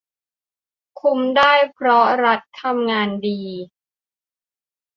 [1.01, 3.39] คุมได้ เพราะรัฐทำงานดี